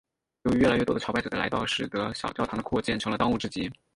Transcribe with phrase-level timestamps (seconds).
[0.45, 3.71] 由于越来越多的朝拜者的到来使的小教堂的扩建成了当务之急。